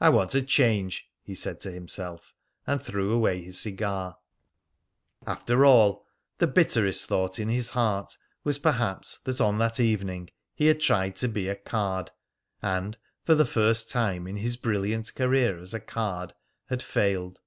[0.00, 2.34] "I want a change!" he said to himself,
[2.68, 4.16] and threw away his cigar.
[5.26, 6.06] After all,
[6.36, 11.16] the bitterest thought in his heart was perhaps that on that evening he had tried
[11.16, 12.12] to be a "card,"
[12.62, 16.32] and, for the first time in his brilliant career as a "card,"
[16.66, 17.40] had failed.